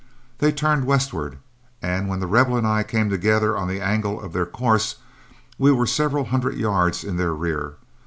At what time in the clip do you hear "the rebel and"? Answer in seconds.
2.21-2.65